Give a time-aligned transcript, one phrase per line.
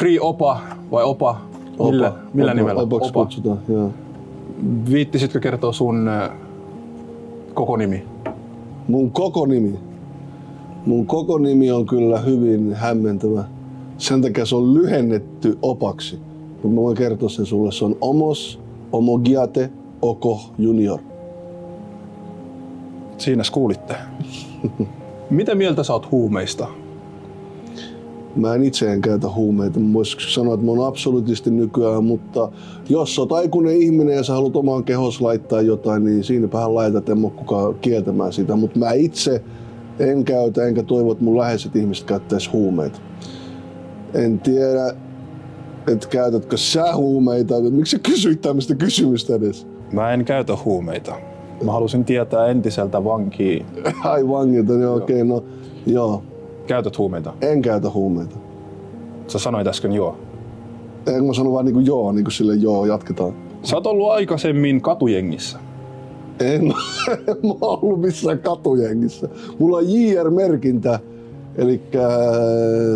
[0.00, 0.60] Free Opa
[0.90, 1.40] vai Opa?
[1.78, 2.82] Millä, Opa, millä opa, nimellä?
[2.82, 3.24] Opaksi Opa.
[3.24, 3.90] kutsutaan, joo.
[4.90, 6.10] Viittisitkö kertoa sun
[7.54, 8.04] koko nimi?
[8.88, 9.78] Mun koko nimi.
[10.86, 13.44] Mun koko nimi on kyllä hyvin hämmentävä.
[13.98, 16.18] Sen takia se on lyhennetty opaksi.
[16.52, 17.72] Mutta mä voin kertoa sen sulle.
[17.72, 18.60] Se on Omos
[18.92, 19.70] Omogiate
[20.02, 21.00] Oko Junior.
[23.18, 23.94] Siinä kuulitte.
[25.30, 26.66] Mitä mieltä sä oot huumeista?
[28.36, 29.80] Mä en itse en käytä huumeita.
[29.80, 32.52] Mä vois sanoa, että mä oon absoluutisti nykyään, mutta
[32.88, 37.24] jos oot aikuinen ihminen ja sä haluat omaan kehos laittaa jotain, niin siinäpähän laitat, en
[37.24, 38.56] oo kukaan kieltämään sitä.
[38.56, 39.42] Mutta mä itse
[39.98, 43.00] en käytä, enkä toivo, että mun läheiset ihmiset käyttäis huumeita.
[44.14, 44.94] En tiedä,
[45.92, 47.60] että käytätkö sä huumeita.
[47.60, 49.66] Miksi sä kysyit tämmöistä kysymystä edes?
[49.92, 51.14] Mä en käytä huumeita.
[51.64, 53.64] Mä halusin tietää entiseltä vankia.
[54.04, 55.44] Ai vangilta, niin okei, no
[55.86, 56.22] joo.
[56.70, 57.32] Käytät huumeita?
[57.40, 58.36] En käytä huumeita.
[59.26, 60.16] Sä sanoit äsken joo.
[61.06, 63.32] En mä sano vaan niinku joo, niinku sille joo, jatketaan.
[63.62, 65.58] Sä oot ollut aikaisemmin katujengissä.
[66.40, 66.62] En,
[67.28, 69.28] en mä ollut missään katujengissä.
[69.58, 70.98] Mulla on JR-merkintä,
[71.56, 71.82] eli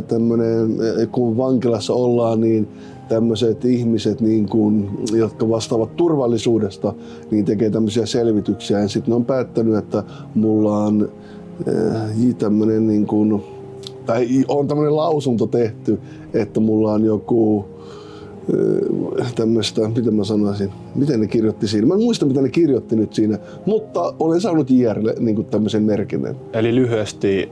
[0.09, 0.77] tämmönen,
[1.13, 2.69] kun vankilassa ollaan, niin
[3.09, 6.95] tämmöiset ihmiset, niin kun, jotka vastaavat turvallisuudesta,
[7.31, 8.81] niin tekee tämmöisiä selvityksiä.
[8.81, 11.09] Ja sitten ne on päättänyt, että mulla on
[11.69, 13.55] äh, tämmönen niin kun,
[14.07, 15.99] tai on tämmöinen lausunto tehty,
[16.35, 17.65] että mulla on joku
[19.35, 21.87] tämmöistä, miten mä sanoisin, miten ne kirjoitti siinä.
[21.87, 26.37] Mä en muista, mitä ne kirjoitti nyt siinä, mutta olen saanut JRlle niin tämmöisen merkinnän.
[26.53, 27.49] Eli lyhyesti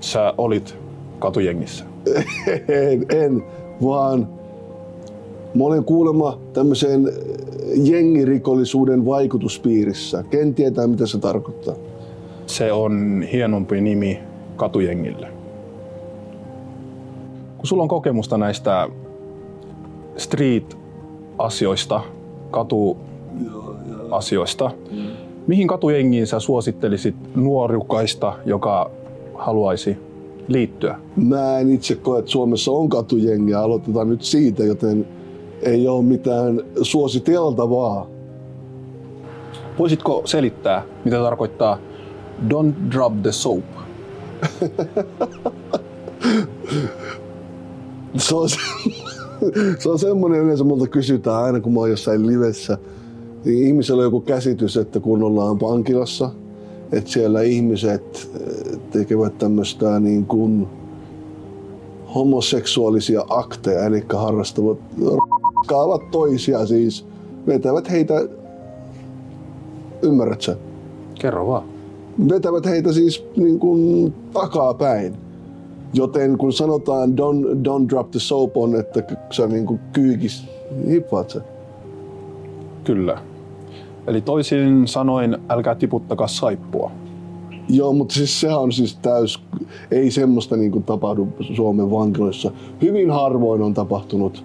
[0.00, 0.76] sä olit
[1.18, 1.84] katujengissä.
[2.90, 3.42] en, en,
[3.84, 4.28] vaan
[5.54, 7.12] mä olen kuulemma tämmöisen
[7.74, 10.24] jengirikollisuuden vaikutuspiirissä.
[10.30, 11.74] Ken tietää, mitä se tarkoittaa.
[12.46, 14.18] Se on hienompi nimi
[14.56, 15.41] katujengille.
[17.62, 18.88] Kun sulla on kokemusta näistä
[20.16, 22.00] street-asioista,
[22.50, 24.70] katu-asioista,
[25.46, 28.90] mihin katujengiin sä suosittelisit nuorukaista, joka
[29.34, 29.96] haluaisi
[30.48, 30.98] liittyä?
[31.16, 33.60] Mä en itse koe, että Suomessa on katujengiä.
[33.60, 35.08] Aloitetaan nyt siitä, joten
[35.62, 38.06] ei ole mitään suositeltavaa.
[39.78, 41.78] Voisitko selittää, mitä tarkoittaa
[42.48, 43.64] Don't drop the soap?
[48.16, 48.56] Se on, se,
[49.78, 52.78] se on semmoinen yleensä multa kysytään aina, kun mä oon jossain livessä.
[53.44, 56.30] Niin ihmisellä on joku käsitys, että kun ollaan vankilassa,
[56.92, 60.68] että siellä ihmiset eh, tekevät tämmöistä niin kuin
[62.14, 67.06] homoseksuaalisia akteja, eli harrastavat, rakkaavat toisia siis,
[67.46, 68.14] vetävät heitä,
[70.02, 70.56] ymmärrät sä?
[71.20, 71.64] Kerro vaan.
[72.28, 75.16] vetävät heitä siis niin kuin takapäin.
[75.94, 80.44] Joten kun sanotaan don't, don't drop the soap on, että sä niin kuin kyykis,
[80.88, 81.40] hippaat sä.
[82.84, 83.18] Kyllä.
[84.06, 86.90] Eli toisin sanoen, älkää tiputtakaa saippua.
[87.68, 89.40] Joo, mutta siis sehän on siis täys,
[89.90, 92.50] ei semmoista niin kuin tapahdu Suomen vankiloissa.
[92.82, 94.44] Hyvin harvoin on tapahtunut,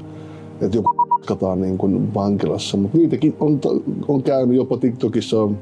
[0.62, 0.90] että joku
[1.26, 3.60] kataan niin kuin vankilassa, mutta niitäkin on,
[4.08, 5.58] on käynyt jopa TikTokissa on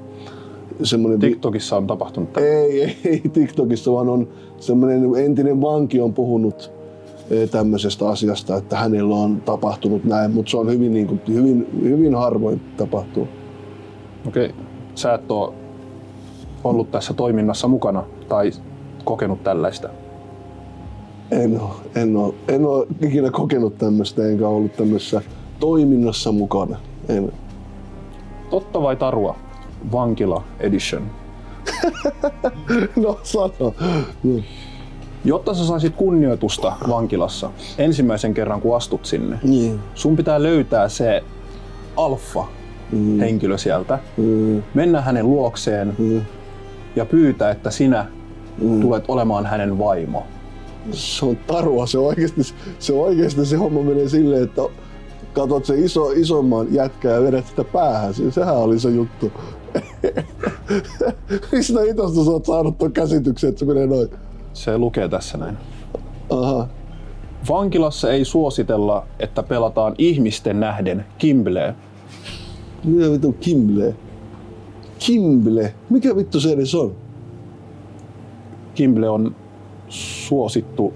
[0.84, 1.20] semmoinen...
[1.20, 2.46] TikTokissa on tapahtunut tämä.
[2.46, 4.28] Ei, ei, ei TikTokissa, vaan on
[4.58, 6.72] semmoinen entinen vanki on puhunut
[7.30, 11.68] eh, tämmöisestä asiasta, että hänellä on tapahtunut näin, mutta se on hyvin, niin kuin, hyvin,
[11.82, 13.28] hyvin harvoin tapahtuu.
[14.28, 14.52] Okei.
[14.96, 15.54] Sä et ole
[16.64, 18.52] ollut tässä toiminnassa mukana tai
[19.04, 19.90] kokenut tällaista.
[21.32, 25.22] En ole, en ole, en ole ikinä kokenut tämmöistä, enkä ollut tämmöisessä
[25.60, 26.78] toiminnassa mukana.
[27.10, 27.32] En.
[28.50, 29.45] Totta vai tarua?
[29.92, 31.04] Vankila Edition.
[32.96, 33.74] No sano.
[34.24, 34.42] No.
[35.26, 39.80] Jotta sä saisit kunnioitusta vankilassa ensimmäisen kerran kun astut sinne, Niin.
[39.96, 41.24] sun pitää löytää se
[41.98, 42.46] alfa
[43.20, 46.22] henkilö sieltä, Mm, mennä hänen luokseen mm.
[46.96, 48.06] ja pyytää, että sinä
[48.82, 50.24] tulet olemaan hänen vaimo.
[50.92, 52.42] Se on tarua, se oikeasti,
[52.80, 54.62] se oikeasti se homma menee silleen, että
[55.36, 58.14] katsot se iso, isomman jätkää ja vedät sitä päähän.
[58.14, 59.32] Se- Sehän oli se juttu.
[61.52, 64.10] Mistä itosta sä oot saanut tuon käsityksen, että se menee noin?
[64.54, 65.58] Se lukee tässä näin.
[66.30, 66.68] Aha.
[67.50, 71.76] Vankilassa ei suositella, että pelataan ihmisten nähden kimblee.
[72.84, 73.96] Mitä vittu Kimble?
[75.00, 75.74] Kimble?
[75.90, 76.96] Mikä vittu se edes on?
[78.76, 79.36] Kimble on
[79.90, 80.94] suosittu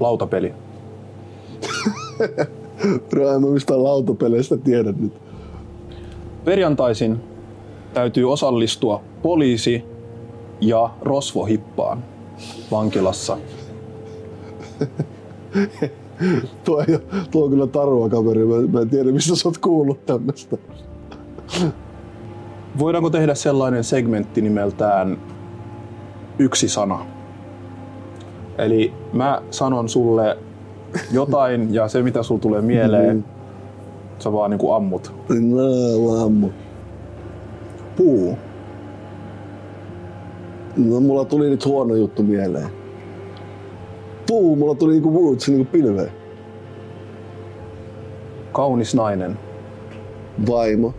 [0.00, 0.54] lautapeli.
[3.10, 5.12] Bro, en mä mistään lautapeleistä tiedä nyt.
[6.44, 7.20] Perjantaisin
[7.94, 9.84] täytyy osallistua poliisi-
[10.60, 12.04] ja rosvohippaan
[12.70, 13.38] vankilassa.
[16.64, 16.84] tuo,
[17.30, 18.44] tuo on kyllä tarua kaveri.
[18.44, 20.56] Mä, mä en tiedä, mistä sä oot kuullut tämmöstä.
[22.78, 25.18] Voidaanko tehdä sellainen segmentti nimeltään
[26.38, 27.06] yksi sana?
[28.58, 30.38] Eli mä sanon sulle
[31.12, 33.26] jotain ja se mitä sulla tulee mieleen, Mhm.
[34.18, 35.12] sä vaan niinku ammut.
[35.40, 36.48] No, ammu.
[37.96, 38.38] Puu,
[40.76, 42.68] No, mulla tuli nyt huono juttu mieleen.
[44.26, 46.10] Puu, mulla tuli niinku woods, niinku pilveen.
[48.52, 49.38] kaunis nainen,
[50.50, 50.94] Vaimo.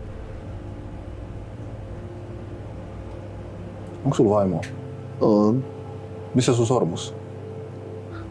[4.06, 4.62] onko sulla vaimoa?
[5.22, 5.64] On.
[6.36, 7.16] Missä sun sormus?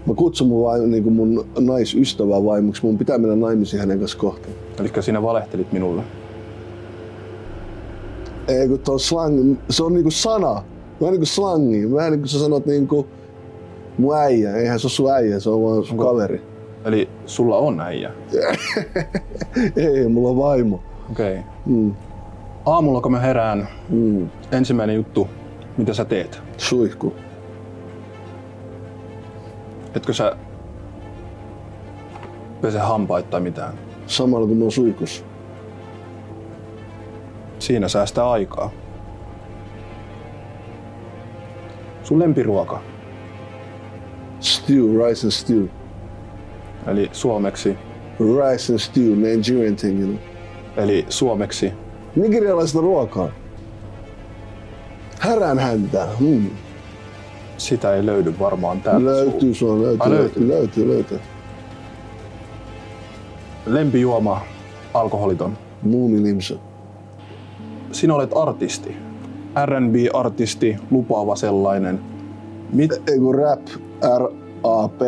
[0.07, 2.87] Mä kutsun mun, vaimo, niinku mun naisystävää vaimoksi.
[2.87, 4.49] Mun pitää mennä naimisiin hänen kanssa kohta.
[4.81, 6.03] Eli sinä valehtelit minulle.
[8.49, 10.63] Ei kun tuo slang, se on niinku sana.
[11.01, 11.93] Vähän niinku slangi.
[11.93, 13.07] Vähän niinku sä sanot niinku
[13.99, 14.57] mun äijä.
[14.57, 16.43] Eihän se ole sun äijä, se on vaan sun Onko- kaveri.
[16.85, 18.11] Eli sulla on äijä.
[19.77, 20.81] Ei, mulla on vaimo.
[21.11, 21.33] Okei.
[21.39, 21.43] Okay.
[21.67, 21.93] Mm.
[22.67, 24.29] Aamulla kun mä herään, Mm.
[24.53, 25.29] ensimmäinen juttu,
[25.77, 26.41] mitä sä teet?
[26.57, 27.13] Suihku.
[29.95, 30.37] Etkö sä
[32.61, 33.75] pese hampaita tai mitään?
[34.07, 35.25] Samalla kun mä oon suihkussa.
[37.59, 38.71] Siinä säästää aikaa.
[42.03, 42.81] Sun lempiruoka,
[44.41, 45.65] Stew, rice and stew.
[46.87, 47.79] eli suomeksi,
[48.21, 50.21] Rice and stew, Nigerian thing, you know.
[50.85, 51.73] eli suomeksi
[52.17, 53.29] Nigerialaista ruokaa.
[55.19, 56.07] Härän häntä.
[56.21, 56.51] Mm.
[57.59, 59.05] Sitä ei löydy varmaan täältä.
[59.05, 61.21] Löytyy, se on löytyy, Ai, löytyy, löytyy, löytyy.
[63.67, 64.41] Lempijuoma,
[64.95, 65.59] alkoholiton.
[65.83, 66.55] Muumilimsa.
[67.93, 68.97] Sinä olet artisti,
[69.67, 72.01] R&B-artisti, lupaava sellainen.
[72.73, 73.67] Mit Ei kun rap,
[74.19, 75.01] R-A-P.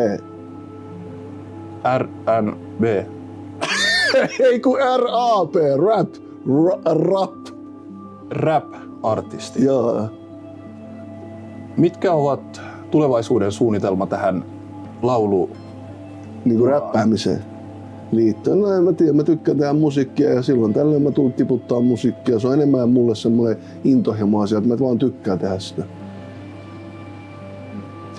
[1.97, 2.83] R&B?
[4.51, 5.55] Ei kun R-A-P,
[5.85, 6.09] rap.
[6.47, 7.47] Ra- rap.
[8.31, 9.65] Rap-artisti.
[9.65, 10.09] Joo.
[11.77, 14.45] Mitkä ovat tulevaisuuden suunnitelma tähän
[15.01, 15.49] laulu?
[16.45, 17.45] Niinku räppäämiseen
[18.11, 18.61] liittyen.
[18.61, 22.39] No en mä tiedä, mä tykkään tehdä musiikkia ja silloin tällöin mä tuun tiputtaa musiikkia.
[22.39, 25.83] Se on enemmän mulle semmoinen intohimo asia, että mä vaan tykkään tehdä sitä.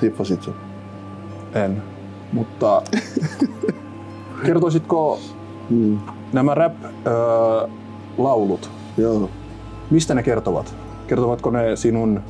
[0.02, 0.54] Hippasit sen.
[1.54, 1.82] En.
[2.32, 2.82] Mutta
[4.46, 5.18] kertoisitko
[5.70, 5.98] Mm.
[6.32, 7.60] nämä rap-laulut,
[8.98, 9.30] Joo.
[9.90, 10.74] mistä ne kertovat?
[11.06, 12.20] Kertovatko ne sinun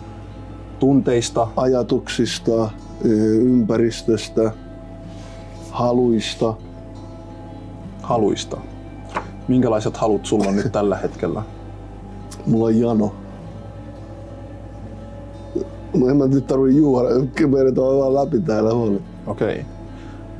[0.78, 2.70] tunteista, Ajatuksista,
[3.04, 4.52] ympäristöstä,
[5.70, 6.54] haluista.
[8.02, 8.56] haluista?
[9.48, 11.42] Minkälaiset halut sulla on nyt tällä hetkellä?
[12.46, 13.12] Mulla on jano.
[15.94, 17.08] No en mä nyt tarvii juoda,
[17.52, 19.02] vedetään vaan läpi täällä huoli.
[19.26, 19.60] Okei.
[19.60, 19.64] Okay.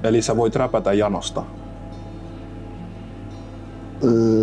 [0.02, 1.42] Eli sä voit räpätä janosta.
[4.04, 4.37] Öö,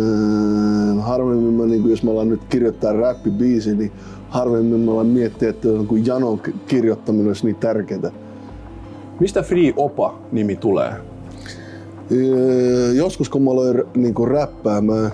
[1.96, 3.92] jos mä alan nyt kirjoittaa räppibiisi, niin
[4.28, 8.10] harvemmin mä alan miettiä, että jonkun janon ki- kirjoittaminen olisi niin tärkeää.
[9.20, 10.92] Mistä Free Opa-nimi tulee?
[12.12, 15.12] Öö, joskus kun mä aloin niin räppäämään,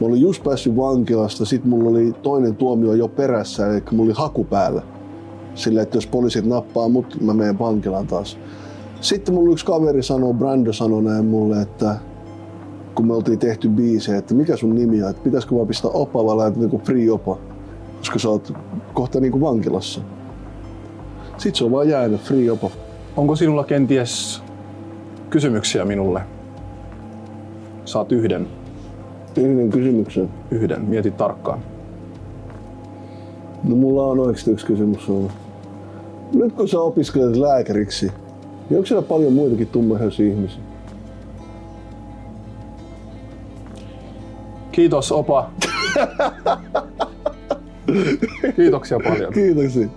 [0.00, 4.14] mä olin just päässyt vankilasta, sit mulla oli toinen tuomio jo perässä, eli mulla oli
[4.16, 4.82] haku päällä.
[5.54, 8.38] Sillä, että jos poliisit nappaa mut, mä menen vankilaan taas.
[9.00, 11.96] Sitten mulla yksi kaveri sanoi, Brando sanoi näin mulle, että
[12.96, 16.24] kun me oltiin tehty biisejä, että mikä sun nimi on, että pitäisikö vaan pistää opa
[16.24, 17.38] vai laittaa niinku free opa,
[17.98, 18.52] koska sä oot
[18.94, 20.00] kohta niinku vankilassa.
[21.38, 22.70] Sitten se on vaan jäänyt free opa.
[23.16, 24.42] Onko sinulla kenties
[25.30, 26.20] kysymyksiä minulle?
[27.84, 28.46] Saat yhden.
[29.36, 30.28] Yhden kysymyksen.
[30.50, 30.84] Yhden.
[30.84, 31.58] Mieti tarkkaan.
[33.64, 35.32] No mulla on oikeasti yksi kysymys sulle.
[36.34, 38.06] Nyt kun sä opiskelet lääkäriksi,
[38.70, 40.60] niin onko siellä paljon muitakin tummahiaisia ihmisiä?
[44.76, 45.50] Kiitos Opa.
[48.56, 49.32] Kiitoksia paljon.
[49.32, 49.88] Kiitoksia.